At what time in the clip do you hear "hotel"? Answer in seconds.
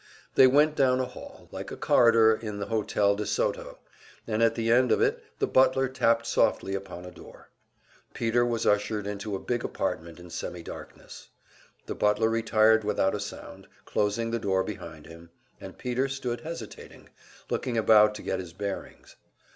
2.65-3.15